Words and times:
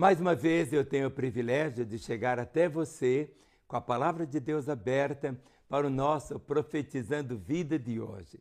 Mais 0.00 0.18
uma 0.18 0.34
vez 0.34 0.72
eu 0.72 0.82
tenho 0.82 1.08
o 1.08 1.10
privilégio 1.10 1.84
de 1.84 1.98
chegar 1.98 2.38
até 2.38 2.70
você 2.70 3.30
com 3.68 3.76
a 3.76 3.82
palavra 3.82 4.26
de 4.26 4.40
Deus 4.40 4.66
aberta 4.66 5.38
para 5.68 5.86
o 5.86 5.90
nosso 5.90 6.40
Profetizando 6.40 7.36
Vida 7.36 7.78
de 7.78 8.00
hoje. 8.00 8.40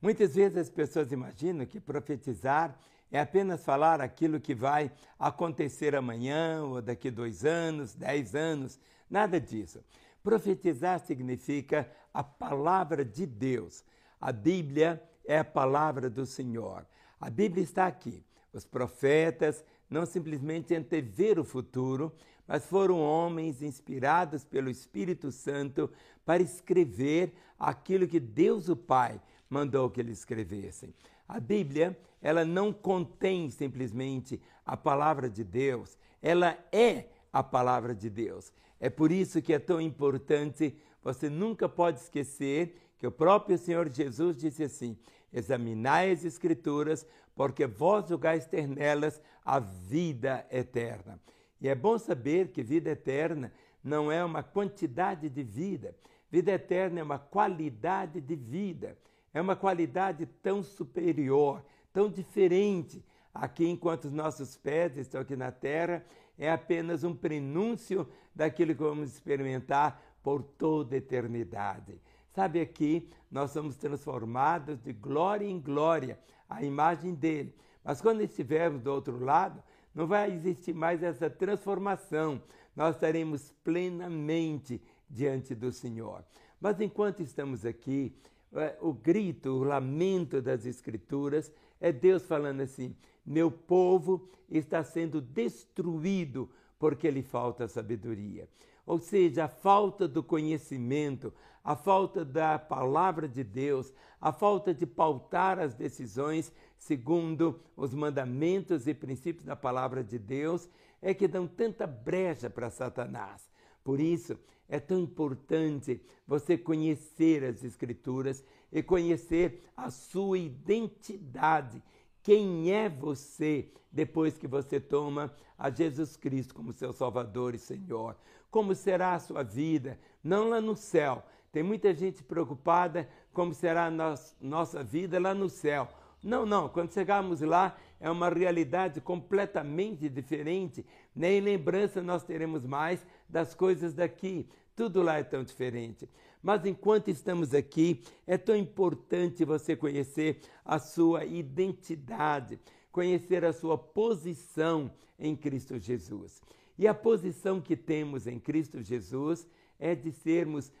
Muitas 0.00 0.34
vezes 0.34 0.56
as 0.56 0.70
pessoas 0.70 1.12
imaginam 1.12 1.66
que 1.66 1.78
profetizar 1.78 2.74
é 3.12 3.20
apenas 3.20 3.62
falar 3.62 4.00
aquilo 4.00 4.40
que 4.40 4.54
vai 4.54 4.90
acontecer 5.18 5.94
amanhã 5.94 6.62
ou 6.64 6.80
daqui 6.80 7.10
dois 7.10 7.44
anos, 7.44 7.94
dez 7.94 8.34
anos, 8.34 8.80
nada 9.10 9.38
disso. 9.38 9.84
Profetizar 10.22 11.00
significa 11.00 11.86
a 12.14 12.24
palavra 12.24 13.04
de 13.04 13.26
Deus. 13.26 13.84
A 14.18 14.32
Bíblia 14.32 15.02
é 15.26 15.38
a 15.38 15.44
palavra 15.44 16.08
do 16.08 16.24
Senhor. 16.24 16.86
A 17.20 17.28
Bíblia 17.28 17.62
está 17.62 17.86
aqui. 17.86 18.24
Os 18.54 18.64
profetas 18.64 19.64
não 19.88 20.06
simplesmente 20.06 20.74
antever 20.74 21.38
o 21.38 21.44
futuro, 21.44 22.12
mas 22.46 22.66
foram 22.66 23.00
homens 23.00 23.62
inspirados 23.62 24.44
pelo 24.44 24.68
Espírito 24.68 25.30
Santo 25.30 25.90
para 26.24 26.42
escrever 26.42 27.32
aquilo 27.58 28.06
que 28.06 28.20
Deus 28.20 28.68
o 28.68 28.76
Pai 28.76 29.20
mandou 29.48 29.88
que 29.90 30.00
eles 30.00 30.18
escrevessem. 30.18 30.92
A 31.28 31.40
Bíblia, 31.40 31.98
ela 32.20 32.44
não 32.44 32.72
contém 32.72 33.50
simplesmente 33.50 34.40
a 34.64 34.76
palavra 34.76 35.28
de 35.28 35.44
Deus, 35.44 35.96
ela 36.20 36.58
é 36.72 37.06
a 37.32 37.42
palavra 37.42 37.94
de 37.94 38.10
Deus. 38.10 38.52
É 38.80 38.90
por 38.90 39.10
isso 39.10 39.40
que 39.40 39.52
é 39.52 39.58
tão 39.58 39.80
importante, 39.80 40.76
você 41.02 41.30
nunca 41.30 41.68
pode 41.68 42.00
esquecer 42.00 42.76
que 42.98 43.06
o 43.06 43.12
próprio 43.12 43.56
Senhor 43.58 43.88
Jesus 43.90 44.36
disse 44.36 44.62
assim: 44.62 44.96
examinai 45.34 46.12
as 46.12 46.24
Escrituras, 46.24 47.06
porque 47.34 47.66
vós 47.66 48.08
julgais 48.08 48.46
ter 48.46 48.68
nelas 48.68 49.20
a 49.44 49.58
vida 49.58 50.46
eterna. 50.50 51.20
E 51.60 51.68
é 51.68 51.74
bom 51.74 51.98
saber 51.98 52.48
que 52.48 52.62
vida 52.62 52.90
eterna 52.90 53.52
não 53.82 54.10
é 54.10 54.24
uma 54.24 54.42
quantidade 54.42 55.28
de 55.28 55.42
vida, 55.42 55.94
vida 56.30 56.52
eterna 56.52 57.00
é 57.00 57.02
uma 57.02 57.18
qualidade 57.18 58.20
de 58.20 58.36
vida, 58.36 58.96
é 59.32 59.40
uma 59.40 59.56
qualidade 59.56 60.26
tão 60.42 60.62
superior, 60.62 61.64
tão 61.92 62.08
diferente. 62.08 63.04
Aqui, 63.32 63.66
enquanto 63.66 64.04
os 64.04 64.12
nossos 64.12 64.56
pés 64.56 64.96
estão 64.96 65.20
aqui 65.20 65.34
na 65.34 65.50
terra, 65.50 66.04
é 66.38 66.50
apenas 66.50 67.02
um 67.02 67.14
prenúncio 67.14 68.08
daquilo 68.34 68.74
que 68.74 68.82
vamos 68.82 69.12
experimentar 69.12 70.00
por 70.22 70.42
toda 70.42 70.94
a 70.94 70.98
eternidade. 70.98 72.00
Sabe 72.34 72.60
aqui, 72.60 73.08
nós 73.30 73.52
somos 73.52 73.76
transformados 73.76 74.80
de 74.80 74.92
glória 74.92 75.46
em 75.46 75.60
glória, 75.60 76.18
a 76.48 76.64
imagem 76.64 77.14
dele. 77.14 77.54
Mas 77.84 78.00
quando 78.00 78.22
estivermos 78.22 78.82
do 78.82 78.92
outro 78.92 79.22
lado, 79.22 79.62
não 79.94 80.08
vai 80.08 80.32
existir 80.32 80.74
mais 80.74 81.00
essa 81.02 81.30
transformação. 81.30 82.42
Nós 82.74 82.96
estaremos 82.96 83.52
plenamente 83.62 84.82
diante 85.08 85.54
do 85.54 85.70
Senhor. 85.70 86.24
Mas 86.60 86.80
enquanto 86.80 87.22
estamos 87.22 87.64
aqui, 87.64 88.12
é, 88.52 88.76
o 88.80 88.92
grito, 88.92 89.50
o 89.50 89.62
lamento 89.62 90.42
das 90.42 90.66
Escrituras 90.66 91.52
é 91.80 91.92
Deus 91.92 92.26
falando 92.26 92.62
assim: 92.62 92.96
meu 93.24 93.48
povo 93.48 94.28
está 94.50 94.82
sendo 94.82 95.20
destruído 95.20 96.50
porque 96.80 97.08
lhe 97.10 97.22
falta 97.22 97.68
sabedoria. 97.68 98.48
Ou 98.86 98.98
seja, 98.98 99.44
a 99.44 99.48
falta 99.48 100.06
do 100.06 100.22
conhecimento, 100.22 101.32
a 101.62 101.74
falta 101.74 102.24
da 102.24 102.58
palavra 102.58 103.26
de 103.26 103.42
Deus, 103.42 103.92
a 104.20 104.32
falta 104.32 104.74
de 104.74 104.86
pautar 104.86 105.58
as 105.58 105.74
decisões 105.74 106.52
segundo 106.76 107.58
os 107.76 107.94
mandamentos 107.94 108.86
e 108.86 108.92
princípios 108.92 109.46
da 109.46 109.56
palavra 109.56 110.04
de 110.04 110.18
Deus, 110.18 110.68
é 111.00 111.14
que 111.14 111.26
dão 111.26 111.46
tanta 111.46 111.86
brecha 111.86 112.50
para 112.50 112.70
Satanás. 112.70 113.48
Por 113.82 114.00
isso, 114.00 114.38
é 114.68 114.78
tão 114.80 114.98
importante 114.98 116.00
você 116.26 116.56
conhecer 116.56 117.44
as 117.44 117.62
Escrituras 117.64 118.44
e 118.72 118.82
conhecer 118.82 119.62
a 119.76 119.90
sua 119.90 120.38
identidade. 120.38 121.82
Quem 122.22 122.72
é 122.72 122.88
você 122.88 123.68
depois 123.92 124.36
que 124.36 124.46
você 124.46 124.80
toma 124.80 125.32
a 125.58 125.70
Jesus 125.70 126.16
Cristo 126.16 126.54
como 126.54 126.72
seu 126.72 126.92
Salvador 126.92 127.54
e 127.54 127.58
Senhor? 127.58 128.16
Como 128.54 128.72
será 128.72 129.14
a 129.14 129.18
sua 129.18 129.42
vida? 129.42 129.98
Não 130.22 130.48
lá 130.48 130.60
no 130.60 130.76
céu. 130.76 131.24
Tem 131.50 131.60
muita 131.60 131.92
gente 131.92 132.22
preocupada 132.22 133.08
como 133.32 133.52
será 133.52 133.86
a 133.86 134.16
nossa 134.40 134.84
vida 134.84 135.18
lá 135.18 135.34
no 135.34 135.48
céu. 135.48 135.88
Não, 136.22 136.46
não. 136.46 136.68
Quando 136.68 136.94
chegarmos 136.94 137.40
lá, 137.40 137.76
é 137.98 138.08
uma 138.08 138.28
realidade 138.28 139.00
completamente 139.00 140.08
diferente. 140.08 140.86
Nem 141.16 141.40
lembrança 141.40 142.00
nós 142.00 142.22
teremos 142.22 142.64
mais 142.64 143.04
das 143.28 143.56
coisas 143.56 143.92
daqui. 143.92 144.48
Tudo 144.76 145.02
lá 145.02 145.18
é 145.18 145.24
tão 145.24 145.42
diferente. 145.42 146.08
Mas 146.40 146.64
enquanto 146.64 147.08
estamos 147.08 147.52
aqui, 147.54 148.04
é 148.24 148.38
tão 148.38 148.54
importante 148.54 149.44
você 149.44 149.74
conhecer 149.74 150.42
a 150.64 150.78
sua 150.78 151.24
identidade, 151.24 152.60
conhecer 152.92 153.44
a 153.44 153.52
sua 153.52 153.76
posição 153.76 154.92
em 155.18 155.34
Cristo 155.34 155.76
Jesus. 155.76 156.40
E 156.78 156.88
a 156.88 156.94
posição 156.94 157.60
que 157.60 157.76
temos 157.76 158.26
em 158.26 158.38
Cristo 158.38 158.82
Jesus 158.82 159.46
é 159.78 159.94
de 159.94 160.10
sermos 160.10 160.72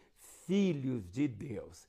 filhos 0.46 1.08
de 1.10 1.28
Deus. 1.28 1.88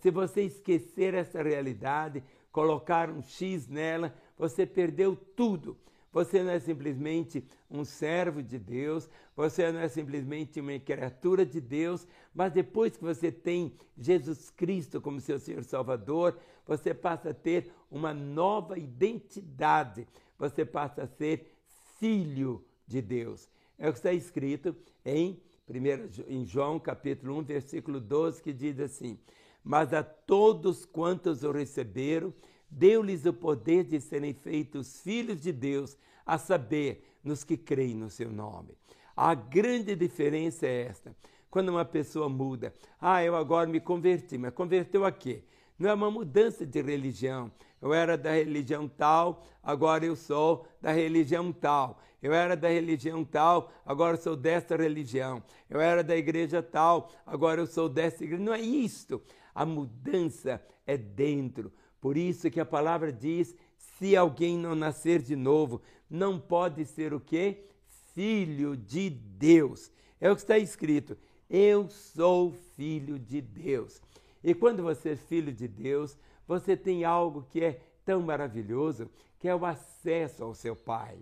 Se 0.00 0.10
você 0.10 0.42
esquecer 0.42 1.14
essa 1.14 1.42
realidade, 1.42 2.22
colocar 2.52 3.10
um 3.10 3.22
X 3.22 3.66
nela, 3.66 4.14
você 4.36 4.64
perdeu 4.64 5.16
tudo. 5.16 5.76
Você 6.12 6.42
não 6.42 6.50
é 6.50 6.58
simplesmente 6.58 7.44
um 7.70 7.84
servo 7.84 8.42
de 8.42 8.58
Deus, 8.58 9.08
você 9.36 9.70
não 9.70 9.78
é 9.78 9.88
simplesmente 9.88 10.60
uma 10.60 10.76
criatura 10.78 11.46
de 11.46 11.60
Deus, 11.60 12.06
mas 12.34 12.52
depois 12.52 12.96
que 12.96 13.04
você 13.04 13.30
tem 13.30 13.72
Jesus 13.96 14.50
Cristo 14.50 15.00
como 15.00 15.20
seu 15.20 15.38
Senhor 15.38 15.62
Salvador, 15.62 16.36
você 16.66 16.92
passa 16.92 17.30
a 17.30 17.34
ter 17.34 17.72
uma 17.88 18.12
nova 18.12 18.76
identidade, 18.76 20.06
você 20.36 20.64
passa 20.64 21.04
a 21.04 21.06
ser 21.06 21.52
filho 22.00 22.64
de 22.90 23.00
Deus. 23.00 23.48
É 23.78 23.88
o 23.88 23.92
que 23.92 23.98
está 23.98 24.12
escrito 24.12 24.76
em, 25.04 25.40
primeiro, 25.64 26.10
em 26.28 26.44
João 26.44 26.78
capítulo 26.78 27.38
1, 27.38 27.44
versículo 27.44 28.00
12, 28.00 28.42
que 28.42 28.52
diz 28.52 28.78
assim: 28.80 29.18
Mas 29.64 29.94
a 29.94 30.02
todos 30.02 30.84
quantos 30.84 31.42
o 31.44 31.52
receberam, 31.52 32.34
deu-lhes 32.68 33.24
o 33.24 33.32
poder 33.32 33.84
de 33.84 34.00
serem 34.00 34.34
feitos 34.34 35.00
filhos 35.00 35.40
de 35.40 35.52
Deus, 35.52 35.96
a 36.26 36.36
saber, 36.36 37.06
nos 37.22 37.44
que 37.44 37.56
creem 37.56 37.94
no 37.94 38.10
seu 38.10 38.30
nome. 38.30 38.74
A 39.16 39.34
grande 39.34 39.94
diferença 39.94 40.66
é 40.66 40.86
esta. 40.86 41.14
Quando 41.50 41.68
uma 41.68 41.84
pessoa 41.84 42.28
muda, 42.28 42.72
ah, 43.00 43.22
eu 43.22 43.34
agora 43.36 43.68
me 43.68 43.80
converti, 43.80 44.38
mas 44.38 44.54
converteu 44.54 45.04
a 45.04 45.12
quê? 45.12 45.42
Não 45.78 45.90
é 45.90 45.94
uma 45.94 46.10
mudança 46.10 46.66
de 46.66 46.80
religião. 46.80 47.50
Eu 47.80 47.94
era 47.94 48.16
da 48.16 48.32
religião 48.32 48.86
tal, 48.86 49.42
agora 49.62 50.04
eu 50.04 50.14
sou 50.14 50.66
da 50.80 50.92
religião 50.92 51.50
tal. 51.52 51.98
Eu 52.22 52.34
era 52.34 52.54
da 52.56 52.68
religião 52.68 53.24
tal, 53.24 53.72
agora 53.84 54.16
sou 54.16 54.36
desta 54.36 54.76
religião. 54.76 55.42
Eu 55.68 55.80
era 55.80 56.04
da 56.04 56.16
igreja 56.16 56.62
tal, 56.62 57.10
agora 57.24 57.60
eu 57.60 57.66
sou 57.66 57.88
desta 57.88 58.24
igreja. 58.24 58.42
Não 58.42 58.52
é 58.52 58.60
isto. 58.60 59.22
A 59.54 59.64
mudança 59.64 60.62
é 60.86 60.96
dentro. 60.96 61.72
Por 62.00 62.16
isso 62.16 62.50
que 62.50 62.60
a 62.60 62.64
palavra 62.66 63.12
diz: 63.12 63.54
se 63.98 64.16
alguém 64.16 64.58
não 64.58 64.74
nascer 64.74 65.22
de 65.22 65.36
novo, 65.36 65.80
não 66.08 66.38
pode 66.38 66.84
ser 66.84 67.14
o 67.14 67.20
quê? 67.20 67.64
Filho 68.14 68.76
de 68.76 69.08
Deus. 69.08 69.90
É 70.20 70.30
o 70.30 70.34
que 70.34 70.42
está 70.42 70.58
escrito. 70.58 71.16
Eu 71.48 71.88
sou 71.88 72.52
filho 72.76 73.18
de 73.18 73.40
Deus. 73.40 74.00
E 74.42 74.54
quando 74.54 74.82
você 74.82 75.10
é 75.10 75.16
filho 75.16 75.52
de 75.52 75.66
Deus, 75.66 76.16
você 76.46 76.76
tem 76.76 77.04
algo 77.04 77.46
que 77.50 77.62
é 77.62 77.80
tão 78.04 78.22
maravilhoso, 78.22 79.10
que 79.38 79.48
é 79.48 79.54
o 79.54 79.64
acesso 79.64 80.44
ao 80.44 80.54
seu 80.54 80.74
Pai. 80.74 81.18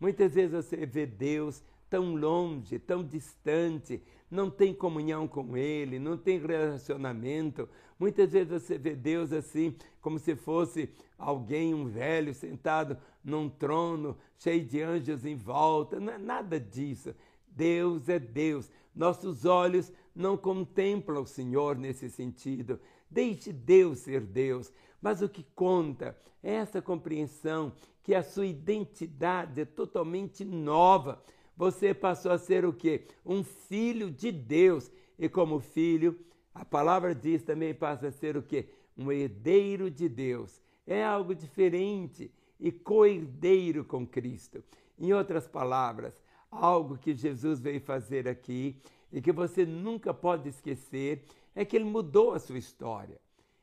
Muitas 0.00 0.34
vezes 0.34 0.52
você 0.52 0.86
vê 0.86 1.06
Deus 1.06 1.62
tão 1.90 2.14
longe, 2.14 2.78
tão 2.78 3.04
distante, 3.04 4.02
não 4.30 4.48
tem 4.48 4.72
comunhão 4.72 5.28
com 5.28 5.56
Ele, 5.56 5.98
não 5.98 6.16
tem 6.16 6.38
relacionamento. 6.38 7.68
Muitas 7.98 8.32
vezes 8.32 8.62
você 8.62 8.78
vê 8.78 8.94
Deus 8.94 9.32
assim, 9.32 9.76
como 10.00 10.18
se 10.18 10.34
fosse 10.34 10.88
alguém, 11.18 11.74
um 11.74 11.86
velho, 11.86 12.32
sentado 12.32 12.96
num 13.22 13.48
trono, 13.48 14.16
cheio 14.38 14.64
de 14.64 14.80
anjos 14.80 15.26
em 15.26 15.36
volta. 15.36 16.00
Não 16.00 16.12
é 16.12 16.18
nada 16.18 16.58
disso. 16.58 17.14
Deus 17.48 18.08
é 18.08 18.18
Deus. 18.18 18.70
Nossos 18.94 19.44
olhos 19.44 19.92
não 20.14 20.36
contemplam 20.36 21.22
o 21.22 21.26
Senhor 21.26 21.76
nesse 21.76 22.08
sentido. 22.08 22.80
Deixe 23.10 23.52
Deus 23.52 23.98
ser 23.98 24.20
Deus. 24.20 24.72
Mas 25.00 25.22
o 25.22 25.28
que 25.28 25.44
conta 25.54 26.16
é 26.42 26.54
essa 26.54 26.82
compreensão 26.82 27.72
que 28.02 28.14
a 28.14 28.22
sua 28.22 28.46
identidade 28.46 29.60
é 29.60 29.64
totalmente 29.64 30.44
nova 30.44 31.22
você 31.60 31.92
passou 31.92 32.32
a 32.32 32.38
ser 32.38 32.64
o 32.64 32.72
quê? 32.72 33.04
Um 33.22 33.44
filho 33.44 34.10
de 34.10 34.32
Deus. 34.32 34.90
E 35.18 35.28
como 35.28 35.60
filho, 35.60 36.18
a 36.54 36.64
palavra 36.64 37.14
diz 37.14 37.42
também 37.42 37.74
passa 37.74 38.08
a 38.08 38.10
ser 38.10 38.34
o 38.34 38.42
quê? 38.42 38.70
Um 38.96 39.12
herdeiro 39.12 39.90
de 39.90 40.08
Deus. 40.08 40.58
É 40.86 41.04
algo 41.04 41.34
diferente 41.34 42.32
e 42.58 42.72
co-herdeiro 42.72 43.84
com 43.84 44.06
Cristo. 44.06 44.64
Em 44.98 45.12
outras 45.12 45.46
palavras, 45.46 46.14
algo 46.50 46.96
que 46.96 47.14
Jesus 47.14 47.60
veio 47.60 47.82
fazer 47.82 48.26
aqui 48.26 48.80
e 49.12 49.20
que 49.20 49.30
você 49.30 49.66
nunca 49.66 50.14
pode 50.14 50.48
esquecer 50.48 51.26
é 51.54 51.62
que 51.62 51.76
ele 51.76 51.84
mudou 51.84 52.32
a 52.32 52.38
sua 52.38 52.56
história. 52.56 53.20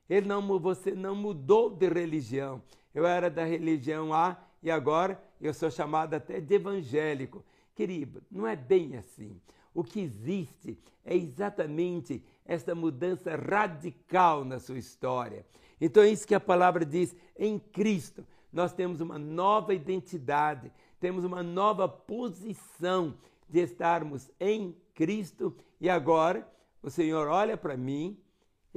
Ele 0.10 0.28
não, 0.28 0.60
você 0.60 0.92
não 0.92 1.16
mudou 1.16 1.70
de 1.70 1.88
religião. 1.88 2.62
Eu 2.94 3.06
era 3.06 3.30
da 3.30 3.44
religião 3.44 4.14
A 4.14 4.38
e 4.64 4.72
agora 4.72 5.22
eu 5.40 5.54
sou 5.54 5.70
chamado 5.70 6.14
até 6.14 6.40
de 6.40 6.56
evangélico. 6.56 7.44
Querido, 7.76 8.24
não 8.32 8.48
é 8.48 8.56
bem 8.56 8.98
assim. 8.98 9.40
O 9.74 9.84
que 9.84 10.00
existe 10.00 10.80
é 11.06 11.16
exatamente 11.16 12.24
esta 12.46 12.74
mudança 12.74 13.36
radical 13.36 14.44
na 14.44 14.60
sua 14.60 14.80
história. 14.80 15.46
Então 15.80 16.02
é 16.02 16.10
isso 16.10 16.28
que 16.28 16.34
a 16.34 16.40
palavra 16.40 16.86
diz: 16.86 17.16
em 17.38 17.60
Cristo 17.60 18.26
nós 18.52 18.74
temos 18.74 19.02
uma 19.02 19.20
nova 19.20 19.74
identidade, 19.74 20.72
temos 21.00 21.24
uma 21.24 21.44
nova 21.44 21.88
posição 21.88 23.14
de 23.48 23.60
estarmos 23.60 24.32
em 24.40 24.76
Cristo 24.96 25.56
e 25.80 25.90
agora 25.90 26.48
o 26.82 26.90
Senhor 26.90 27.28
olha 27.28 27.56
para 27.56 27.78
mim, 27.78 28.18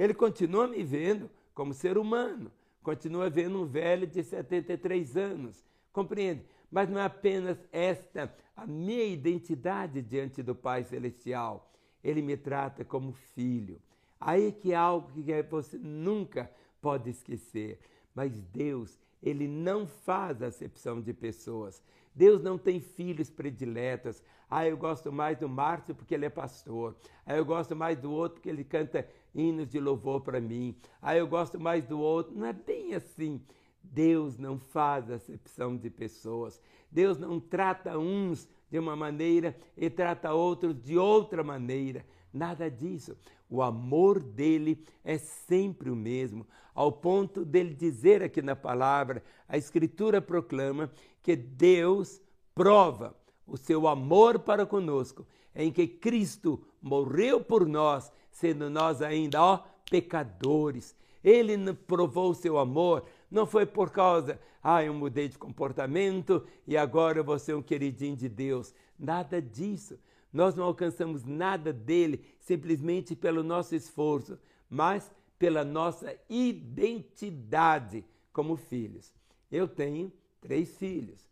ele 0.01 0.15
continua 0.15 0.67
me 0.67 0.83
vendo 0.83 1.29
como 1.53 1.75
ser 1.75 1.95
humano, 1.95 2.51
continua 2.81 3.29
vendo 3.29 3.61
um 3.61 3.67
velho 3.67 4.07
de 4.07 4.23
73 4.23 5.15
anos, 5.15 5.63
compreende? 5.93 6.43
Mas 6.71 6.89
não 6.89 6.99
é 6.99 7.05
apenas 7.05 7.55
esta 7.71 8.33
a 8.55 8.65
minha 8.65 9.03
identidade 9.03 10.01
diante 10.01 10.41
do 10.41 10.55
Pai 10.55 10.83
Celestial. 10.83 11.71
Ele 12.03 12.19
me 12.19 12.35
trata 12.35 12.83
como 12.83 13.11
filho. 13.11 13.79
Aí 14.19 14.51
que 14.51 14.73
é 14.73 14.75
algo 14.75 15.11
que 15.11 15.43
você 15.43 15.77
nunca 15.77 16.49
pode 16.81 17.11
esquecer. 17.11 17.79
Mas 18.15 18.31
Deus, 18.51 18.97
Ele 19.21 19.47
não 19.47 19.85
faz 19.85 20.41
acepção 20.41 20.99
de 20.99 21.13
pessoas. 21.13 21.79
Deus 22.15 22.41
não 22.41 22.57
tem 22.57 22.79
filhos 22.79 23.29
prediletos. 23.29 24.21
Ah, 24.49 24.67
eu 24.67 24.75
gosto 24.75 25.11
mais 25.11 25.37
do 25.37 25.47
Márcio 25.47 25.95
porque 25.95 26.13
ele 26.13 26.25
é 26.25 26.29
pastor. 26.29 26.95
Ah, 27.25 27.37
eu 27.37 27.45
gosto 27.45 27.75
mais 27.75 27.97
do 27.97 28.11
outro 28.11 28.35
porque 28.35 28.49
ele 28.49 28.65
canta 28.65 29.07
hinos 29.33 29.69
de 29.69 29.79
louvor 29.79 30.21
para 30.21 30.39
mim. 30.39 30.75
Ah, 31.01 31.15
eu 31.15 31.27
gosto 31.27 31.59
mais 31.59 31.85
do 31.85 31.99
outro. 31.99 32.33
Não 32.35 32.45
é 32.45 32.53
bem 32.53 32.93
assim. 32.93 33.41
Deus 33.83 34.37
não 34.37 34.59
faz 34.59 35.09
acepção 35.09 35.75
de 35.75 35.89
pessoas. 35.89 36.61
Deus 36.91 37.17
não 37.17 37.39
trata 37.39 37.97
uns 37.97 38.47
de 38.69 38.79
uma 38.79 38.95
maneira 38.95 39.55
e 39.75 39.89
trata 39.89 40.33
outros 40.33 40.81
de 40.81 40.97
outra 40.97 41.43
maneira. 41.43 42.05
Nada 42.33 42.69
disso. 42.69 43.17
O 43.49 43.61
amor 43.61 44.23
dele 44.23 44.83
é 45.03 45.17
sempre 45.17 45.89
o 45.89 45.95
mesmo, 45.95 46.47
ao 46.73 46.89
ponto 46.89 47.43
dele 47.43 47.73
dizer 47.73 48.23
aqui 48.23 48.41
na 48.41 48.55
palavra, 48.55 49.21
a 49.47 49.57
Escritura 49.57 50.21
proclama 50.21 50.89
que 51.21 51.35
Deus 51.35 52.21
prova 52.55 53.13
o 53.45 53.57
seu 53.57 53.89
amor 53.89 54.39
para 54.39 54.65
conosco, 54.65 55.27
em 55.53 55.69
que 55.69 55.85
Cristo 55.85 56.63
morreu 56.81 57.41
por 57.41 57.67
nós, 57.67 58.09
sendo 58.41 58.71
nós 58.71 59.03
ainda, 59.03 59.39
ó, 59.41 59.59
pecadores. 59.89 60.95
Ele 61.23 61.71
provou 61.73 62.31
o 62.31 62.35
seu 62.35 62.57
amor, 62.57 63.05
não 63.29 63.45
foi 63.45 63.67
por 63.67 63.91
causa, 63.91 64.39
ah, 64.63 64.83
eu 64.83 64.93
mudei 64.93 65.29
de 65.29 65.37
comportamento 65.37 66.43
e 66.67 66.75
agora 66.75 67.19
eu 67.19 67.23
vou 67.23 67.37
ser 67.37 67.53
um 67.53 67.61
queridinho 67.61 68.15
de 68.15 68.27
Deus. 68.27 68.73
Nada 68.97 69.39
disso. 69.39 69.99
Nós 70.33 70.55
não 70.55 70.63
alcançamos 70.63 71.23
nada 71.23 71.71
dele 71.71 72.25
simplesmente 72.39 73.15
pelo 73.15 73.43
nosso 73.43 73.75
esforço, 73.75 74.39
mas 74.67 75.11
pela 75.37 75.63
nossa 75.63 76.15
identidade 76.27 78.03
como 78.33 78.55
filhos. 78.55 79.13
Eu 79.51 79.67
tenho 79.67 80.11
três 80.39 80.77
filhos: 80.77 81.29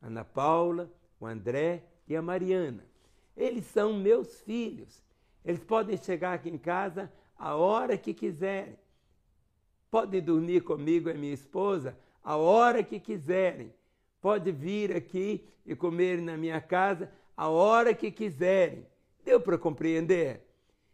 Ana 0.00 0.24
Paula, 0.24 0.90
o 1.18 1.26
André 1.26 1.84
e 2.08 2.16
a 2.16 2.22
Mariana. 2.22 2.86
Eles 3.36 3.66
são 3.66 3.92
meus 3.92 4.40
filhos. 4.40 5.02
Eles 5.44 5.62
podem 5.62 5.96
chegar 5.96 6.34
aqui 6.34 6.48
em 6.48 6.58
casa 6.58 7.10
a 7.38 7.54
hora 7.54 7.96
que 7.96 8.12
quiserem. 8.12 8.76
Podem 9.90 10.22
dormir 10.22 10.62
comigo 10.62 11.08
e 11.08 11.14
minha 11.14 11.34
esposa 11.34 11.96
a 12.22 12.36
hora 12.36 12.82
que 12.82 13.00
quiserem. 13.00 13.72
Pode 14.20 14.52
vir 14.52 14.94
aqui 14.94 15.44
e 15.64 15.74
comer 15.74 16.20
na 16.20 16.36
minha 16.36 16.60
casa 16.60 17.10
a 17.36 17.48
hora 17.48 17.94
que 17.94 18.10
quiserem. 18.10 18.86
Deu 19.24 19.40
para 19.40 19.56
compreender? 19.56 20.46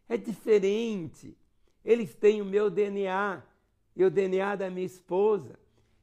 É 0.08 0.16
diferente. 0.16 1.36
Eles 1.84 2.14
têm 2.14 2.40
o 2.40 2.44
meu 2.44 2.70
DNA 2.70 3.42
e 3.94 4.04
o 4.04 4.10
DNA 4.10 4.56
da 4.56 4.70
minha 4.70 4.86
esposa. 4.86 5.58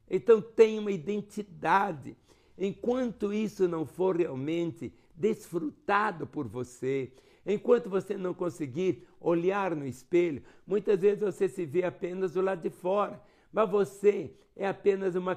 Então 0.08 0.40
tem 0.40 0.78
uma 0.78 0.92
identidade. 0.92 2.16
Enquanto 2.56 3.32
isso 3.32 3.66
não 3.66 3.86
for 3.86 4.16
realmente 4.16 4.92
desfrutado 5.14 6.26
por 6.26 6.46
você, 6.46 7.12
enquanto 7.46 7.90
você 7.90 8.16
não 8.16 8.32
conseguir 8.34 9.06
olhar 9.20 9.74
no 9.74 9.86
espelho, 9.86 10.42
muitas 10.66 11.00
vezes 11.00 11.20
você 11.20 11.48
se 11.48 11.64
vê 11.64 11.84
apenas 11.84 12.32
do 12.32 12.40
lado 12.40 12.62
de 12.62 12.70
fora, 12.70 13.20
mas 13.52 13.70
você 13.70 14.32
é 14.56 14.66
apenas 14.66 15.14
uma 15.14 15.36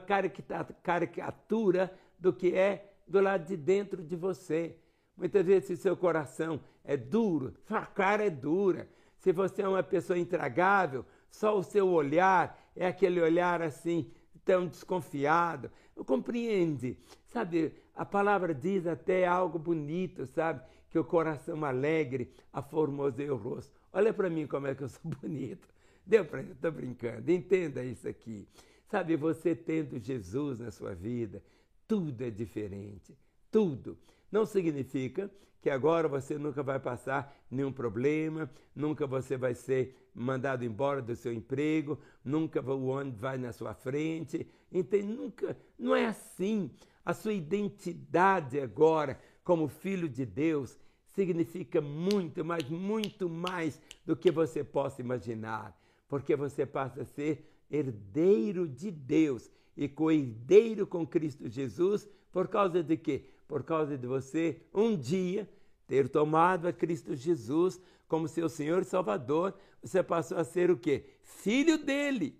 caricatura 0.84 1.92
do 2.20 2.32
que 2.34 2.56
é 2.56 2.94
do 3.08 3.20
lado 3.20 3.46
de 3.46 3.58
dentro 3.58 4.04
de 4.04 4.16
você. 4.16 4.76
Muitas 5.16 5.46
vezes, 5.46 5.68
se 5.68 5.78
seu 5.78 5.98
coração 5.98 6.60
é 6.84 6.96
duro, 6.96 7.54
sua 7.68 7.86
cara 7.86 8.26
é 8.26 8.30
dura. 8.30 8.88
Se 9.18 9.32
você 9.32 9.64
é 9.64 9.68
uma 9.68 9.82
pessoa 9.82 10.20
intragável, 10.20 11.06
só 11.30 11.58
o 11.58 11.64
seu 11.64 11.88
olhar 11.88 12.64
é 12.76 12.88
aquele 12.88 13.20
olhar 13.20 13.62
assim, 13.62 14.12
tão 14.46 14.68
desconfiado. 14.68 15.72
Compreende. 16.06 16.98
Sabe, 17.26 17.74
a 17.96 18.06
palavra 18.06 18.54
diz 18.54 18.86
até 18.86 19.26
algo 19.26 19.58
bonito, 19.58 20.28
sabe? 20.28 20.62
Que 20.90 20.98
o 21.00 21.04
coração 21.04 21.64
alegre 21.66 22.32
aformoseia 22.52 23.34
o 23.34 23.38
rosto. 23.38 23.74
Olha 23.92 24.14
para 24.14 24.30
mim 24.30 24.48
como 24.48 24.68
é 24.68 24.76
que 24.76 24.84
eu 24.84 24.90
sou 24.90 25.02
bonito. 25.22 25.68
Deu 26.06 26.24
para 26.24 26.42
estou 26.42 26.72
brincando. 26.72 27.30
Entenda 27.32 27.84
isso 27.84 28.08
aqui. 28.08 28.48
Sabe, 28.90 29.18
você 29.18 29.54
tendo 29.54 30.00
Jesus 30.00 30.60
na 30.60 30.72
sua 30.72 30.96
vida, 30.96 31.44
tudo 31.88 32.22
é 32.22 32.30
diferente. 32.30 33.18
Tudo. 33.52 33.98
Não 34.32 34.46
significa 34.46 35.30
que 35.62 35.70
agora 35.70 36.08
você 36.08 36.38
nunca 36.38 36.64
vai 36.64 36.80
passar 36.80 37.36
nenhum 37.52 37.72
problema, 37.72 38.50
nunca 38.74 39.06
você 39.06 39.36
vai 39.36 39.54
ser 39.54 40.10
mandado 40.14 40.64
embora 40.64 41.02
do 41.02 41.16
seu 41.16 41.34
emprego, 41.34 42.00
nunca 42.24 42.62
o 42.62 42.88
ônibus 42.88 43.20
vai 43.20 43.38
na 43.38 43.52
sua 43.52 43.74
frente. 43.74 44.48
Entende? 44.72 45.08
Nunca, 45.08 45.58
não 45.78 45.96
é 45.96 46.06
assim. 46.06 46.72
A 47.04 47.14
sua 47.14 47.34
identidade 47.34 48.60
agora 48.60 49.20
como 49.44 49.68
filho 49.68 50.08
de 50.08 50.26
Deus 50.26 50.78
significa 51.18 51.82
muito, 51.82 52.46
mas 52.46 52.70
muito 52.70 53.28
mais 53.28 53.82
do 54.06 54.16
que 54.16 54.30
você 54.30 54.64
possa 54.64 55.02
imaginar, 55.02 55.76
porque 56.08 56.36
você 56.36 56.66
passa 56.66 57.02
a 57.02 57.06
ser 57.06 57.44
herdeiro 57.70 58.68
de 58.68 58.92
Deus 58.92 59.50
e 59.76 59.90
co-herdeiro 59.90 60.86
com 60.86 61.06
Cristo 61.06 61.50
Jesus, 61.50 62.08
por 62.32 62.48
causa 62.48 62.84
de 62.84 62.96
quê? 62.96 63.26
por 63.48 63.64
causa 63.64 63.98
de 63.98 64.06
você 64.06 64.62
um 64.74 64.96
dia 64.96 65.50
ter 65.88 66.10
tomado 66.10 66.68
a 66.68 66.74
Cristo 66.74 67.16
Jesus 67.16 67.80
como 68.08 68.28
seu 68.28 68.50
Senhor 68.50 68.82
e 68.82 68.86
Salvador, 68.86 69.54
você 69.82 70.04
passou 70.04 70.38
a 70.38 70.44
ser 70.44 70.70
o 70.70 70.78
quê? 70.78 71.06
Filho 71.24 71.78
dele. 71.78 72.38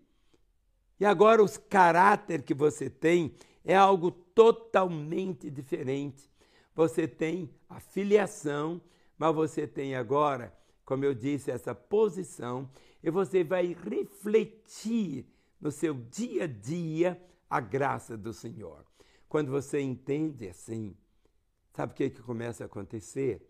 E 1.00 1.06
agora 1.06 1.44
os 1.44 1.58
caráter 1.58 2.42
que 2.42 2.54
você 2.54 2.90
tem 2.90 3.34
é 3.64 3.76
algo 3.76 4.12
totalmente 4.12 5.50
diferente. 5.50 6.30
Você 6.78 7.08
tem 7.08 7.50
a 7.68 7.80
filiação, 7.80 8.80
mas 9.18 9.34
você 9.34 9.66
tem 9.66 9.96
agora, 9.96 10.56
como 10.86 11.04
eu 11.04 11.12
disse, 11.12 11.50
essa 11.50 11.74
posição 11.74 12.70
e 13.02 13.10
você 13.10 13.44
vai 13.44 13.74
refletir 13.74 15.26
no 15.60 15.72
seu 15.72 15.96
dia 15.96 16.44
a 16.44 16.48
dia 16.48 17.20
a 17.50 17.60
graça 17.60 18.16
do 18.16 18.32
Senhor. 18.32 18.86
Quando 19.28 19.50
você 19.50 19.80
entende 19.82 20.48
assim, 20.48 20.96
sabe 21.74 21.94
o 21.94 21.96
que, 21.96 22.12
que 22.12 22.22
começa 22.22 22.64
a 22.64 22.68
acontecer? 22.68 23.42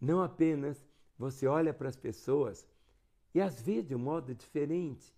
Não 0.00 0.22
apenas 0.22 0.82
você 1.18 1.46
olha 1.46 1.74
para 1.74 1.90
as 1.90 1.96
pessoas 1.96 2.66
e 3.34 3.40
as 3.42 3.60
vê 3.60 3.82
de 3.82 3.94
um 3.94 3.98
modo 3.98 4.34
diferente. 4.34 5.14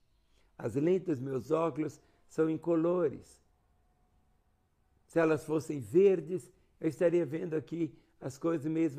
As 0.59 0.75
lentes 0.75 1.07
dos 1.07 1.21
meus 1.21 1.53
óculos 1.53 2.01
são 2.29 2.51
incolores. 2.51 3.41
Se 5.07 5.21
elas 5.21 5.45
fossem 5.45 5.79
verdes, 5.79 6.51
eu 6.81 6.89
estaria 6.89 7.25
vendo 7.25 7.55
aqui 7.55 7.93
as 8.21 8.39
coisas 8.39 8.71
meio 8.71 8.91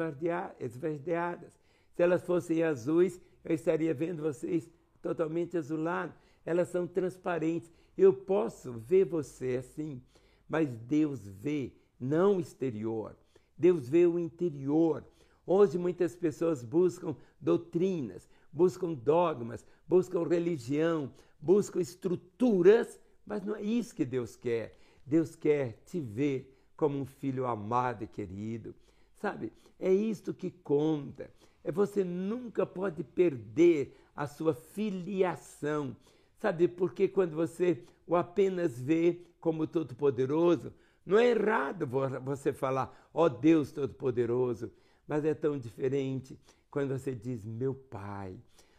esverdeadas. 0.59 1.53
Se 1.93 2.03
elas 2.03 2.25
fossem 2.25 2.63
azuis, 2.63 3.19
eu 3.43 3.53
estaria 3.53 3.93
vendo 3.93 4.21
vocês 4.21 4.69
totalmente 5.01 5.57
azulados. 5.57 6.15
Elas 6.45 6.69
são 6.69 6.87
transparentes. 6.87 7.71
Eu 7.97 8.13
posso 8.13 8.73
ver 8.73 9.05
você 9.05 9.57
assim 9.57 10.01
mas 10.49 10.67
Deus 10.67 11.27
vê 11.27 11.71
não 11.99 12.37
o 12.37 12.39
exterior, 12.39 13.15
Deus 13.55 13.87
vê 13.87 14.07
o 14.07 14.17
interior. 14.17 15.05
Hoje 15.45 15.77
muitas 15.77 16.15
pessoas 16.15 16.63
buscam 16.63 17.15
doutrinas, 17.39 18.27
buscam 18.51 18.93
dogmas, 18.93 19.65
buscam 19.87 20.27
religião, 20.27 21.13
buscam 21.39 21.79
estruturas, 21.79 22.99
mas 23.25 23.43
não 23.45 23.55
é 23.55 23.61
isso 23.61 23.95
que 23.95 24.05
Deus 24.05 24.35
quer. 24.35 24.75
Deus 25.05 25.35
quer 25.35 25.81
te 25.85 25.99
ver 25.99 26.55
como 26.79 26.97
um 26.97 27.05
filho 27.05 27.45
amado 27.45 28.05
e 28.05 28.07
querido. 28.07 28.73
Sabe? 29.17 29.51
É 29.77 29.91
isto 29.91 30.33
que 30.33 30.49
conta. 30.49 31.29
É 31.61 31.73
você 31.73 32.05
nunca 32.05 32.65
pode 32.65 33.03
perder 33.03 33.99
a 34.15 34.25
sua 34.25 34.53
filiação. 34.53 35.93
Sabe? 36.37 36.69
Porque 36.69 37.09
quando 37.09 37.35
você 37.35 37.83
o 38.07 38.15
apenas 38.15 38.79
vê 38.79 39.19
como 39.41 39.67
todo-poderoso, 39.67 40.71
não 41.05 41.19
é 41.19 41.31
errado 41.31 41.85
você 42.23 42.53
falar, 42.53 43.09
ó 43.13 43.25
oh 43.25 43.29
Deus 43.29 43.73
Todo-Poderoso, 43.73 44.71
mas 45.05 45.25
é 45.25 45.33
tão 45.33 45.57
diferente 45.57 46.39
quando 46.71 46.97
você 46.97 47.13
diz, 47.13 47.43
meu 47.43 47.75
Pai. 47.75 48.37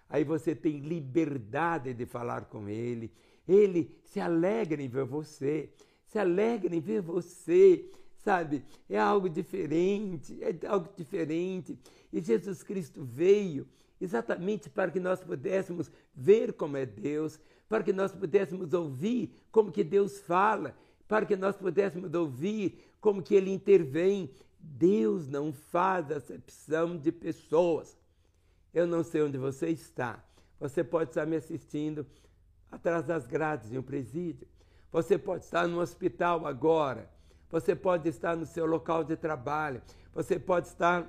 Aí 0.08 0.24
você 0.24 0.54
tem 0.54 0.78
liberdade 0.78 1.92
de 1.92 2.06
falar 2.06 2.46
com 2.46 2.66
Ele. 2.66 3.12
Ele 3.46 3.94
se 4.04 4.20
alegra 4.20 4.80
em 4.80 4.88
ver 4.88 5.04
você, 5.04 5.68
se 6.10 6.18
alegra 6.18 6.74
em 6.74 6.80
ver 6.80 7.00
você, 7.00 7.88
sabe? 8.18 8.64
É 8.88 8.98
algo 8.98 9.28
diferente, 9.28 10.38
é 10.42 10.66
algo 10.66 10.88
diferente. 10.96 11.78
E 12.12 12.20
Jesus 12.20 12.64
Cristo 12.64 13.04
veio 13.04 13.66
exatamente 14.00 14.68
para 14.68 14.90
que 14.90 14.98
nós 14.98 15.20
pudéssemos 15.20 15.90
ver 16.12 16.52
como 16.54 16.76
é 16.76 16.84
Deus, 16.84 17.38
para 17.68 17.84
que 17.84 17.92
nós 17.92 18.12
pudéssemos 18.12 18.72
ouvir 18.72 19.32
como 19.52 19.70
que 19.70 19.84
Deus 19.84 20.18
fala, 20.18 20.74
para 21.06 21.24
que 21.24 21.36
nós 21.36 21.56
pudéssemos 21.56 22.12
ouvir 22.12 22.76
como 23.00 23.22
que 23.22 23.36
ele 23.36 23.52
intervém. 23.52 24.30
Deus 24.58 25.28
não 25.28 25.52
faz 25.52 26.10
acepção 26.10 26.98
de 26.98 27.12
pessoas. 27.12 27.96
Eu 28.74 28.84
não 28.84 29.04
sei 29.04 29.22
onde 29.22 29.38
você 29.38 29.68
está. 29.68 30.24
Você 30.58 30.82
pode 30.82 31.10
estar 31.10 31.24
me 31.24 31.36
assistindo 31.36 32.04
atrás 32.68 33.04
das 33.04 33.26
grades 33.26 33.70
de 33.70 33.78
um 33.78 33.82
presídio. 33.82 34.48
Você 34.92 35.16
pode 35.16 35.44
estar 35.44 35.66
no 35.66 35.80
hospital 35.80 36.46
agora. 36.46 37.08
Você 37.50 37.74
pode 37.74 38.08
estar 38.08 38.36
no 38.36 38.46
seu 38.46 38.66
local 38.66 39.04
de 39.04 39.16
trabalho. 39.16 39.82
Você 40.14 40.38
pode 40.38 40.68
estar 40.68 41.08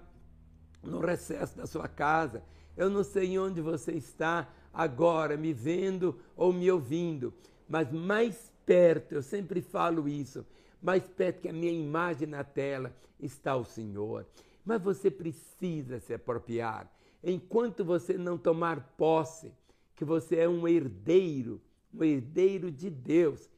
no 0.83 0.99
recesso 0.99 1.57
da 1.57 1.65
sua 1.65 1.87
casa. 1.87 2.43
Eu 2.75 2.89
não 2.89 3.03
sei 3.03 3.37
onde 3.37 3.61
você 3.61 3.91
está 3.93 4.47
agora, 4.73 5.37
me 5.37 5.53
vendo 5.53 6.19
ou 6.35 6.53
me 6.53 6.71
ouvindo, 6.71 7.33
mas 7.67 7.91
mais 7.91 8.51
perto, 8.65 9.13
eu 9.13 9.21
sempre 9.21 9.61
falo 9.61 10.07
isso, 10.07 10.45
mais 10.81 11.07
perto 11.07 11.41
que 11.41 11.49
a 11.49 11.53
minha 11.53 11.71
imagem 11.71 12.27
na 12.27 12.43
tela 12.43 12.95
está 13.19 13.55
o 13.55 13.65
Senhor. 13.65 14.25
Mas 14.63 14.81
você 14.81 15.11
precisa 15.11 15.99
se 15.99 16.13
apropriar. 16.13 16.89
Enquanto 17.23 17.83
você 17.83 18.17
não 18.17 18.37
tomar 18.37 18.95
posse, 18.97 19.51
que 19.95 20.05
você 20.05 20.37
é 20.37 20.49
um 20.49 20.67
herdeiro, 20.67 21.61
um 21.93 22.03
herdeiro 22.03 22.71
de 22.71 22.89
Deus, 22.89 23.49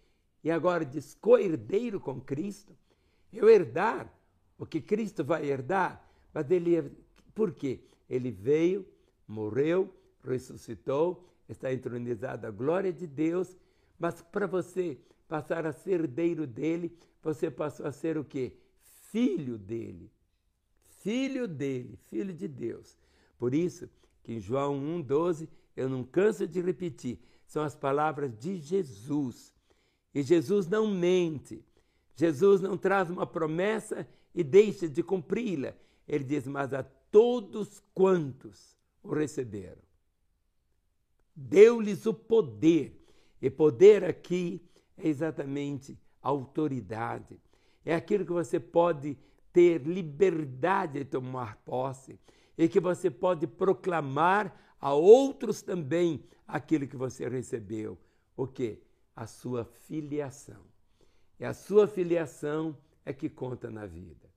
e 0.44 0.52
agora 0.52 0.86
diz 0.86 1.16
co-herdeiro 1.16 2.00
com 2.00 2.20
Cristo, 2.20 2.76
eu 3.32 3.50
herdar 3.50 4.12
o 4.58 4.66
que 4.66 4.82
Cristo 4.82 5.24
vai 5.24 5.46
herdar, 5.46 6.08
mas 6.34 6.50
ele, 6.52 6.92
por 7.34 7.54
quê? 7.54 7.82
Ele 8.10 8.32
veio, 8.32 8.86
morreu, 9.28 9.94
ressuscitou, 10.24 11.28
está 11.48 11.74
entronizado 11.74 12.46
a 12.46 12.52
glória 12.52 12.92
de 12.92 13.08
Deus 13.08 13.56
mas 14.04 14.22
para 14.22 14.46
você 14.48 14.98
passar 15.30 15.66
a 15.66 15.72
ser 15.72 16.02
herdeiro 16.02 16.46
dele, 16.46 16.94
você 17.22 17.50
passou 17.50 17.86
a 17.86 17.92
ser 17.94 18.18
o 18.18 18.26
quê? 18.26 18.52
Filho 19.12 19.58
dele. 19.58 20.12
Filho 20.84 21.48
dele, 21.48 21.98
filho 22.10 22.34
de 22.34 22.48
Deus. 22.50 22.98
Por 23.38 23.54
isso 23.54 23.90
que 24.22 24.34
em 24.34 24.42
João 24.42 24.78
1,12, 25.02 25.48
eu 25.74 25.88
não 25.88 26.04
canso 26.04 26.46
de 26.46 26.60
repetir, 26.60 27.18
são 27.46 27.64
as 27.64 27.76
palavras 27.76 28.38
de 28.38 28.58
Jesus. 28.58 29.53
E 30.14 30.22
Jesus 30.22 30.68
não 30.68 30.88
mente. 30.88 31.64
Jesus 32.16 32.62
não 32.62 32.78
traz 32.78 33.10
uma 33.10 33.26
promessa 33.26 34.08
e 34.34 34.44
deixa 34.44 34.88
de 34.88 35.02
cumpri-la. 35.02 35.74
Ele 36.08 36.24
diz: 36.24 36.48
Mas 36.48 36.74
a 36.74 36.84
todos 36.84 37.82
quantos 37.94 38.78
o 39.02 39.14
receberam, 39.14 39.82
deu-lhes 41.36 42.06
o 42.06 42.14
poder 42.14 43.00
e 43.42 43.50
poder 43.50 44.04
aqui 44.04 44.62
é 44.98 45.08
exatamente 45.08 45.98
autoridade. 46.22 47.40
É 47.86 47.94
aquilo 47.94 48.26
que 48.26 48.32
você 48.32 48.60
pode 48.60 49.18
ter 49.52 49.82
liberdade 49.82 51.00
de 51.00 51.06
tomar 51.06 51.58
posse 51.58 52.18
e 52.58 52.68
que 52.68 52.80
você 52.80 53.10
pode 53.10 53.46
proclamar 53.46 54.76
a 54.80 54.94
outros 54.94 55.62
também 55.62 56.24
aquilo 56.48 56.88
que 56.88 56.96
você 56.96 57.28
recebeu. 57.28 57.98
O 58.36 58.48
que? 58.48 58.83
A 59.16 59.28
sua 59.28 59.66
filiação. 59.66 60.64
E 61.40 61.46
a 61.46 61.54
sua 61.54 61.88
filiação 61.88 62.78
é 63.06 63.14
que 63.14 63.30
conta 63.30 63.70
na 63.70 63.86
vida. 63.86 64.32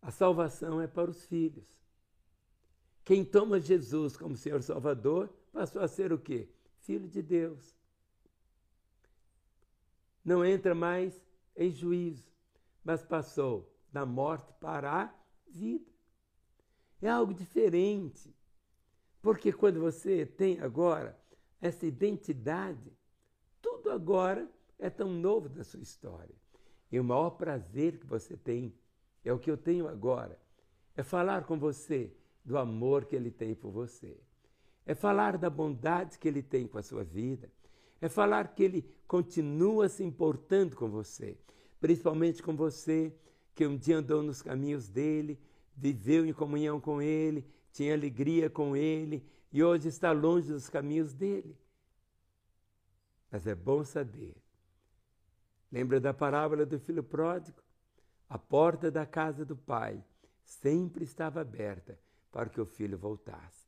A 0.00 0.10
salvação 0.10 0.80
é 0.80 0.86
para 0.86 1.10
os 1.10 1.24
filhos. 1.26 1.80
Quem 3.04 3.24
toma 3.24 3.60
Jesus 3.60 4.16
como 4.16 4.36
Senhor 4.36 4.62
Salvador 4.62 5.28
passou 5.52 5.82
a 5.82 5.88
ser 5.88 6.12
o 6.12 6.18
quê? 6.18 6.48
filho 6.82 7.08
de 7.08 7.22
Deus. 7.22 7.74
Não 10.24 10.44
entra 10.44 10.74
mais 10.74 11.20
em 11.56 11.70
juízo, 11.70 12.30
mas 12.84 13.02
passou 13.02 13.72
da 13.92 14.06
morte 14.06 14.52
para 14.60 15.02
a 15.04 15.14
vida. 15.48 15.90
É 17.00 17.08
algo 17.08 17.34
diferente. 17.34 18.34
Porque 19.20 19.52
quando 19.52 19.80
você 19.80 20.26
tem 20.26 20.60
agora 20.60 21.18
essa 21.60 21.86
identidade, 21.86 22.92
agora 23.92 24.48
é 24.78 24.90
tão 24.90 25.08
novo 25.08 25.48
da 25.48 25.62
sua 25.62 25.80
história. 25.80 26.34
E 26.90 26.98
o 26.98 27.04
maior 27.04 27.30
prazer 27.30 27.98
que 27.98 28.06
você 28.06 28.36
tem 28.36 28.74
é 29.24 29.32
o 29.32 29.38
que 29.38 29.50
eu 29.50 29.56
tenho 29.56 29.86
agora, 29.86 30.38
é 30.96 31.02
falar 31.02 31.44
com 31.44 31.58
você 31.58 32.12
do 32.44 32.58
amor 32.58 33.04
que 33.04 33.14
ele 33.14 33.30
tem 33.30 33.54
por 33.54 33.70
você 33.70 34.18
é 34.84 34.94
falar 34.94 35.38
da 35.38 35.48
bondade 35.48 36.18
que 36.18 36.28
ele 36.28 36.42
tem 36.42 36.66
com 36.66 36.78
a 36.78 36.82
sua 36.82 37.04
vida, 37.04 37.50
é 38.00 38.08
falar 38.08 38.48
que 38.48 38.62
ele 38.62 38.84
continua 39.06 39.88
se 39.88 40.02
importando 40.02 40.76
com 40.76 40.88
você, 40.88 41.36
principalmente 41.80 42.42
com 42.42 42.56
você 42.56 43.14
que 43.54 43.66
um 43.66 43.76
dia 43.76 43.98
andou 43.98 44.22
nos 44.22 44.42
caminhos 44.42 44.88
dele, 44.88 45.38
viveu 45.76 46.26
em 46.26 46.32
comunhão 46.32 46.80
com 46.80 47.00
ele, 47.00 47.46
tinha 47.72 47.94
alegria 47.94 48.50
com 48.50 48.76
ele 48.76 49.24
e 49.52 49.62
hoje 49.62 49.88
está 49.88 50.10
longe 50.10 50.52
dos 50.52 50.68
caminhos 50.68 51.12
dele. 51.12 51.56
Mas 53.32 53.46
é 53.46 53.54
bom 53.54 53.82
saber. 53.82 54.36
Lembra 55.72 55.98
da 55.98 56.12
parábola 56.12 56.66
do 56.66 56.78
filho 56.78 57.02
pródigo? 57.02 57.62
A 58.28 58.38
porta 58.38 58.90
da 58.90 59.06
casa 59.06 59.42
do 59.42 59.56
pai 59.56 60.04
sempre 60.44 61.02
estava 61.02 61.40
aberta 61.40 61.98
para 62.30 62.50
que 62.50 62.60
o 62.60 62.66
filho 62.66 62.98
voltasse. 62.98 63.66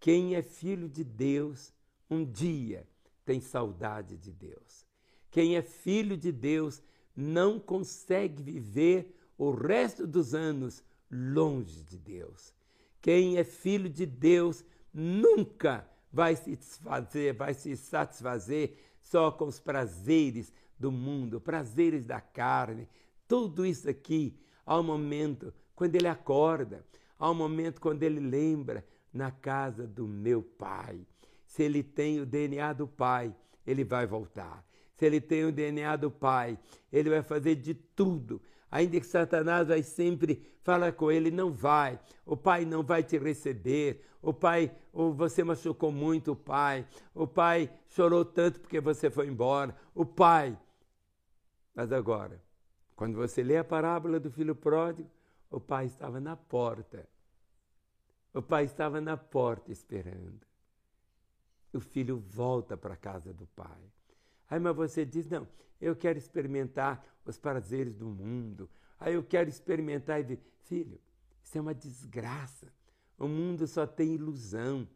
Quem 0.00 0.34
é 0.34 0.42
filho 0.42 0.88
de 0.88 1.04
Deus, 1.04 1.70
um 2.10 2.24
dia 2.24 2.88
tem 3.26 3.40
saudade 3.40 4.16
de 4.16 4.32
Deus. 4.32 4.86
Quem 5.30 5.56
é 5.56 5.62
filho 5.62 6.16
de 6.16 6.32
Deus 6.32 6.82
não 7.14 7.60
consegue 7.60 8.42
viver 8.42 9.14
o 9.36 9.50
resto 9.50 10.06
dos 10.06 10.34
anos 10.34 10.82
longe 11.10 11.82
de 11.84 11.98
Deus. 11.98 12.54
Quem 13.02 13.36
é 13.36 13.44
filho 13.44 13.90
de 13.90 14.06
Deus 14.06 14.64
nunca 14.92 15.86
vai 16.10 16.36
se 16.36 16.54
satisfazer, 16.56 17.34
vai 17.34 17.52
se 17.52 17.76
satisfazer 17.76 18.78
só 19.04 19.30
com 19.30 19.44
os 19.44 19.60
prazeres 19.60 20.52
do 20.78 20.90
mundo, 20.90 21.40
prazeres 21.40 22.04
da 22.04 22.20
carne. 22.20 22.88
Tudo 23.28 23.64
isso 23.64 23.88
aqui, 23.88 24.36
um 24.66 24.82
momento 24.82 25.52
quando 25.76 25.94
ele 25.94 26.08
acorda, 26.08 26.84
um 27.20 27.34
momento 27.34 27.80
quando 27.80 28.02
ele 28.02 28.18
lembra, 28.18 28.84
na 29.12 29.30
casa 29.30 29.86
do 29.86 30.08
meu 30.08 30.42
pai. 30.42 31.06
Se 31.46 31.62
ele 31.62 31.84
tem 31.84 32.18
o 32.18 32.26
DNA 32.26 32.72
do 32.72 32.88
pai, 32.88 33.32
ele 33.64 33.84
vai 33.84 34.06
voltar. 34.06 34.66
Se 34.96 35.06
ele 35.06 35.20
tem 35.20 35.44
o 35.44 35.52
DNA 35.52 35.94
do 35.96 36.10
pai, 36.10 36.58
ele 36.92 37.10
vai 37.10 37.22
fazer 37.22 37.54
de 37.54 37.74
tudo. 37.74 38.42
Ainda 38.74 38.98
que 38.98 39.06
Satanás 39.06 39.68
vai 39.68 39.82
sempre 39.82 40.42
falar 40.62 40.92
com 40.92 41.10
ele, 41.10 41.30
não 41.30 41.52
vai. 41.52 41.98
O 42.26 42.36
pai 42.36 42.64
não 42.64 42.82
vai 42.82 43.02
te 43.02 43.16
receber. 43.18 44.04
O 44.20 44.32
pai, 44.32 44.74
ou 44.92 45.14
você 45.14 45.44
machucou 45.44 45.92
muito 45.92 46.32
o 46.32 46.36
pai. 46.36 46.86
O 47.14 47.26
pai 47.26 47.70
chorou 47.88 48.24
tanto 48.24 48.60
porque 48.60 48.80
você 48.80 49.08
foi 49.10 49.28
embora. 49.28 49.74
O 49.94 50.04
pai. 50.04 50.58
Mas 51.74 51.92
agora, 51.92 52.42
quando 52.96 53.16
você 53.16 53.42
lê 53.42 53.58
a 53.58 53.64
parábola 53.64 54.18
do 54.18 54.30
filho 54.30 54.56
pródigo, 54.56 55.08
o 55.50 55.60
pai 55.60 55.86
estava 55.86 56.20
na 56.20 56.34
porta 56.36 57.08
o 58.34 58.42
pai 58.42 58.64
estava 58.64 59.00
na 59.00 59.16
porta 59.16 59.70
esperando. 59.70 60.44
O 61.72 61.78
filho 61.78 62.18
volta 62.18 62.76
para 62.76 62.94
a 62.94 62.96
casa 62.96 63.32
do 63.32 63.46
pai. 63.46 63.92
Aí, 64.54 64.60
mas 64.60 64.76
você 64.76 65.04
diz: 65.04 65.28
não, 65.28 65.48
eu 65.80 65.96
quero 65.96 66.16
experimentar 66.16 67.04
os 67.26 67.36
prazeres 67.36 67.96
do 67.96 68.06
mundo. 68.06 68.70
Aí 69.00 69.14
eu 69.14 69.22
quero 69.24 69.48
experimentar 69.48 70.20
e 70.20 70.22
ver. 70.22 70.40
Filho, 70.60 71.00
isso 71.42 71.58
é 71.58 71.60
uma 71.60 71.74
desgraça. 71.74 72.72
O 73.18 73.26
mundo 73.26 73.66
só 73.66 73.84
tem 73.84 74.14
ilusão. 74.14 74.88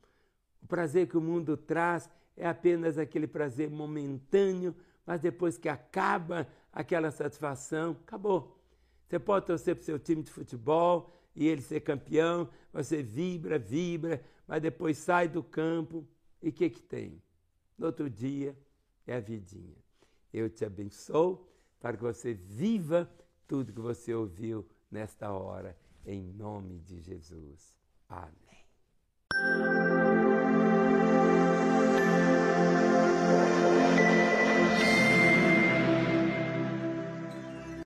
O 0.63 0.67
prazer 0.69 1.09
que 1.09 1.17
o 1.17 1.21
mundo 1.21 1.57
traz 1.57 2.09
é 2.37 2.47
apenas 2.47 2.99
aquele 2.99 3.27
prazer 3.27 3.69
momentâneo, 3.69 4.77
mas 5.05 5.21
depois 5.21 5.59
que 5.59 5.69
acaba 5.69 6.47
aquela 6.73 7.11
satisfação, 7.11 7.97
acabou. 8.07 8.63
Você 9.09 9.19
pode 9.19 9.47
torcer 9.47 9.75
para 9.75 9.83
o 9.83 9.85
seu 9.85 9.99
time 9.99 10.23
de 10.23 10.31
futebol 10.31 11.13
e 11.35 11.49
ele 11.49 11.63
ser 11.63 11.81
campeão, 11.81 12.49
você 12.73 13.03
vibra, 13.03 13.59
vibra, 13.59 14.23
mas 14.47 14.63
depois 14.63 14.99
sai 14.99 15.27
do 15.27 15.43
campo 15.43 16.07
e 16.41 16.51
o 16.51 16.53
que, 16.53 16.71
que 16.71 16.81
tem? 16.81 17.21
No 17.77 17.87
outro 17.87 18.09
dia 18.09 18.57
é 19.11 19.17
a 19.17 19.21
vidinha. 19.21 19.77
Eu 20.33 20.49
te 20.51 20.65
abençoo 20.65 21.49
para 21.81 21.97
que 21.97 22.03
você 22.03 22.35
viva 22.35 23.11
tudo 23.47 23.73
que 23.73 23.81
você 23.81 24.15
ouviu 24.15 24.69
nesta 24.91 25.33
hora, 25.33 25.77
em 26.05 26.23
nome 26.23 26.79
de 26.81 27.01
Jesus. 27.01 27.75
Amém. 28.09 29.98